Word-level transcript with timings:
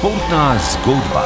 Športna 0.00 0.56
zgodba. 0.56 1.24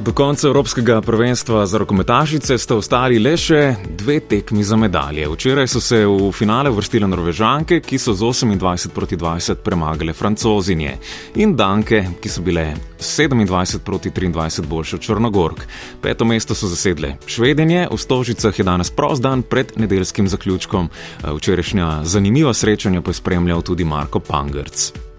Do 0.00 0.12
konca 0.12 0.48
Evropskega 0.48 1.00
prvenstva 1.00 1.66
za 1.66 1.78
rokometašice 1.78 2.56
sta 2.58 2.76
ostali 2.80 3.18
le 3.20 3.34
še 3.36 3.74
dve 3.98 4.22
tekmi 4.24 4.64
za 4.64 4.76
medalje. 4.80 5.26
Včeraj 5.28 5.68
so 5.68 5.82
se 5.84 5.98
v 6.08 6.30
finale 6.32 6.72
vrstile 6.72 7.04
Norvežanke, 7.04 7.82
ki 7.84 7.98
so 8.00 8.14
z 8.16 8.24
28 8.24 8.94
proti 8.96 9.18
20 9.20 9.60
premagale 9.60 10.16
Francozinje, 10.16 10.94
in 11.36 11.52
Danke, 11.56 12.00
ki 12.22 12.32
so 12.32 12.40
bile 12.40 12.72
27 12.96 13.84
proti 13.84 14.08
23 14.08 14.64
boljše 14.64 14.96
od 14.96 15.04
Črnogork. 15.04 15.68
Peto 16.00 16.24
mesto 16.24 16.56
so 16.56 16.72
zasedle 16.72 17.18
Švedenje, 17.26 17.84
v 17.92 18.00
Stožicah 18.00 18.58
je 18.58 18.64
danes 18.64 18.88
prost 18.88 19.20
dan 19.20 19.44
pred 19.44 19.76
nedeljskim 19.76 20.24
zaključkom. 20.24 20.88
Včerajšnja 21.36 22.00
zanimiva 22.08 22.56
srečanja 22.56 23.04
pa 23.04 23.12
je 23.12 23.20
spremljal 23.20 23.60
tudi 23.60 23.84
Marko 23.84 24.24
Pangerc. 24.24 25.09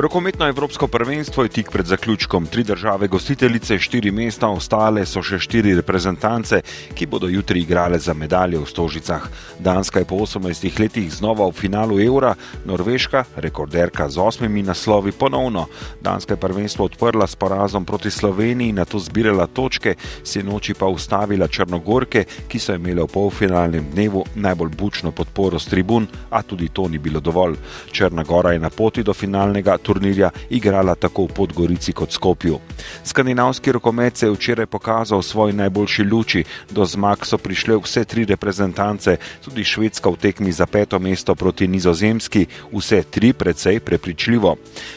Rokometno 0.00 0.46
Evropsko 0.46 0.86
prvenstvo 0.86 1.42
je 1.42 1.48
tik 1.48 1.70
pred 1.70 1.86
zaključkom. 1.86 2.46
Tri 2.46 2.62
države 2.64 3.08
gostiteljice, 3.08 3.78
štiri 3.78 4.10
mesta, 4.10 4.46
ostale 4.48 5.02
so 5.06 5.18
še 5.26 5.40
štiri 5.42 5.72
reprezentance, 5.74 6.60
ki 6.94 7.06
bodo 7.10 7.26
jutri 7.26 7.64
igrale 7.66 7.98
za 7.98 8.14
medalje 8.14 8.60
v 8.62 8.68
Stožicah. 8.70 9.26
Danska 9.58 9.98
je 9.98 10.06
po 10.06 10.20
18 10.22 10.78
letih 10.80 11.08
znova 11.10 11.48
v 11.48 11.52
finalu 11.52 11.98
Eura, 11.98 12.36
Norveška, 12.64 13.24
rekorderka 13.36 14.06
z 14.08 14.20
osmimi 14.22 14.62
naslovi, 14.62 15.10
ponovno. 15.12 15.66
Danska 16.00 16.36
je 16.36 16.40
prvenstvo 16.46 16.84
odprla 16.84 17.26
s 17.26 17.34
porazom 17.34 17.84
proti 17.84 18.10
Sloveniji, 18.10 18.78
na 18.78 18.84
to 18.84 19.02
zbirala 19.02 19.46
točke, 19.46 19.96
se 20.22 20.42
noči 20.46 20.78
pa 20.78 20.86
ustavila 20.86 21.48
Črnogorke, 21.48 22.24
ki 22.46 22.58
so 22.58 22.78
imele 22.78 23.02
v 23.02 23.14
polfinalnem 23.16 23.90
dnevu 23.90 24.22
najbolj 24.34 24.70
bučno 24.78 25.10
podporo 25.10 25.58
s 25.58 25.66
tribun, 25.66 26.06
a 26.30 26.42
tudi 26.46 26.68
to 26.68 26.86
ni 26.88 27.02
bilo 27.02 27.18
dovolj. 27.20 27.58
Črna 27.90 28.22
Gora 28.22 28.54
je 28.54 28.62
na 28.62 28.70
poti 28.70 29.02
do 29.02 29.10
finalnega 29.10 29.74
turnirja 29.88 30.30
igrala 30.50 30.94
tako 30.94 31.24
v 31.24 31.34
Podgorici 31.40 31.92
kot 31.96 32.12
Skopju. 32.12 32.58
Skandinavski 33.04 33.72
rokomet 33.72 34.16
se 34.16 34.26
je 34.26 34.32
včeraj 34.36 34.66
pokazal 34.66 35.18
v 35.18 35.24
svoji 35.24 35.56
najboljši 35.56 36.04
luči, 36.04 36.44
do 36.70 36.84
zmag 36.84 37.24
so 37.24 37.38
prišle 37.38 37.78
vse 37.80 38.04
tri 38.04 38.24
reprezentance, 38.28 39.16
tudi 39.44 39.64
Švedska 39.64 40.10
v 40.10 40.20
tekmi 40.20 40.52
za 40.52 40.66
peto 40.66 40.98
mesto 40.98 41.34
proti 41.34 41.68
Nizozemski, 41.68 42.46
vse 42.72 43.02
tri 43.10 43.32
precej 43.32 43.80
prepričljivo. 43.80 44.56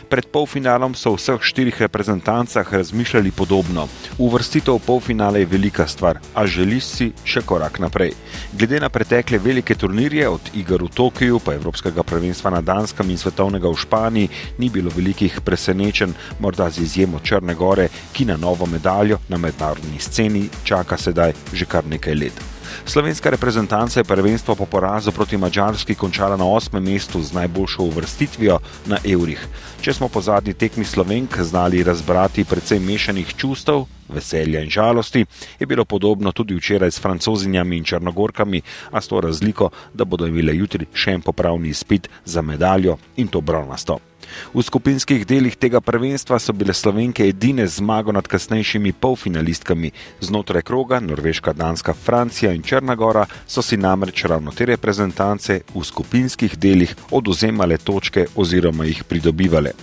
Pred 0.09 0.27
polfinalom 0.27 0.95
so 0.95 1.15
v 1.15 1.21
vseh 1.21 1.41
štirih 1.41 1.81
reprezentancah 1.81 2.73
razmišljali 2.73 3.31
podobno. 3.31 3.87
Uvrstitev 4.17 4.75
v 4.75 4.85
polfinale 4.85 5.39
je 5.39 5.45
velika 5.45 5.87
stvar, 5.87 6.19
a 6.35 6.45
želiš 6.45 6.83
si 6.83 7.11
še 7.23 7.45
korak 7.45 7.79
naprej. 7.79 8.11
Glede 8.53 8.79
na 8.79 8.89
pretekle 8.89 9.37
velike 9.37 9.75
turnirje, 9.75 10.27
od 10.29 10.51
iger 10.53 10.83
v 10.83 10.89
Tokiu 10.89 11.39
pa 11.39 11.53
Evropskega 11.53 12.03
prvenstva 12.03 12.51
na 12.51 12.61
Danskem 12.61 13.09
in 13.09 13.17
svetovnega 13.17 13.69
v 13.69 13.77
Španiji, 13.77 14.31
ni 14.57 14.69
bilo 14.71 14.91
velikih 14.95 15.41
presenečenj, 15.45 16.15
morda 16.39 16.69
z 16.69 16.81
izjemo 16.87 17.19
Črne 17.19 17.55
Gore, 17.55 17.89
ki 18.13 18.25
na 18.25 18.37
novo 18.37 18.65
medaljo 18.65 19.19
na 19.29 19.37
mednarodni 19.37 19.99
sceni 19.99 20.49
čaka 20.63 20.97
sedaj 20.97 21.33
že 21.53 21.65
kar 21.65 21.85
nekaj 21.85 22.15
let. 22.15 22.41
Slovenska 22.85 23.29
reprezentanca 23.29 23.99
je 23.99 24.03
prvenstvo 24.03 24.55
po 24.55 24.65
porazu 24.65 25.11
proti 25.11 25.37
Mačarski 25.37 25.95
končala 25.95 26.37
na 26.37 26.45
osmem 26.45 26.83
mestu 26.83 27.21
z 27.21 27.33
najboljšo 27.33 27.83
uvrstitvijo 27.83 28.59
na 28.85 28.97
Eurih. 29.05 29.47
Če 29.81 29.93
smo 29.93 30.07
po 30.07 30.21
zadnji 30.21 30.53
tekmi 30.53 30.85
Slovenk 30.85 31.37
znali 31.41 31.83
razbrati 31.83 32.43
precej 32.43 32.79
mešanih 32.79 33.33
čustev, 33.35 33.85
veselja 34.09 34.61
in 34.61 34.69
žalosti, 34.69 35.25
je 35.59 35.65
bilo 35.67 35.85
podobno 35.85 36.31
tudi 36.31 36.55
včeraj 36.55 36.91
s 36.91 37.01
francozinjami 37.01 37.77
in 37.77 37.83
črnogorkami, 37.83 38.61
a 38.91 39.01
s 39.01 39.07
to 39.07 39.21
razliko, 39.21 39.69
da 39.93 40.05
bodo 40.05 40.27
imeli 40.27 40.57
jutri 40.57 40.85
še 40.93 41.11
en 41.11 41.21
popravni 41.21 41.69
izpit 41.69 42.09
za 42.25 42.41
medaljo 42.41 42.97
in 43.17 43.27
to 43.27 43.41
bronasto. 43.41 44.10
V 44.53 44.63
skupinskih 44.63 45.25
delih 45.27 45.55
tega 45.55 45.81
prvenstva 45.81 46.39
so 46.39 46.53
bile 46.53 46.73
slovenke 46.73 47.27
edine 47.27 47.67
zmago 47.67 48.11
nad 48.11 48.27
kasnejšimi 48.27 48.93
polfinalistkami. 48.93 49.91
Znotraj 50.19 50.61
kroga 50.61 50.99
Norveška, 50.99 51.53
Danska, 51.53 51.93
Francija 51.93 52.53
in 52.53 52.63
Črnagora 52.63 53.25
so 53.47 53.61
si 53.61 53.77
namreč 53.77 54.25
ravno 54.25 54.51
te 54.51 54.65
reprezentance 54.65 55.61
v 55.75 55.83
skupinskih 55.83 56.57
delih 56.57 56.95
oduzemale 57.11 57.77
točke 57.77 58.27
oziroma 58.35 58.85
jih 58.85 59.03
pridobivale. 59.03 59.73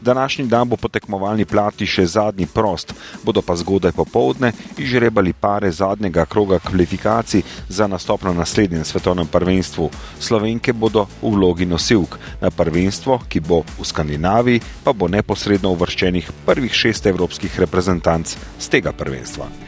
Današnji 0.00 0.46
dan 0.46 0.68
bo 0.68 0.76
po 0.76 0.88
tekmovalni 0.88 1.44
plati 1.44 1.86
še 1.86 2.06
zadnji 2.06 2.46
prost, 2.46 2.94
bodo 3.22 3.42
pa 3.42 3.56
zgodaj 3.56 3.92
popovdne 3.92 4.52
izžrebali 4.78 5.32
pare 5.32 5.70
zadnjega 5.70 6.24
kroga 6.24 6.58
kvalifikacij 6.58 7.42
za 7.68 7.86
nastop 7.86 8.22
na 8.22 8.32
naslednjem 8.32 8.84
svetovnem 8.84 9.26
prvenstvu. 9.26 9.90
Slovenke 10.20 10.72
bodo 10.72 11.06
v 11.22 11.34
vlogi 11.34 11.66
nosilk 11.66 12.18
na 12.40 12.50
prvenstvo, 12.50 13.20
ki 13.28 13.40
bo 13.40 13.62
v 13.78 13.84
Skandinaviji, 13.92 14.62
pa 14.84 14.96
bo 14.96 15.10
neposredno 15.12 15.74
uvrščenih 15.76 16.32
prvih 16.48 16.72
šest 16.72 17.12
evropskih 17.12 17.60
reprezentanc 17.60 18.32
z 18.58 18.72
tega 18.72 18.96
prvenstva. 18.96 19.52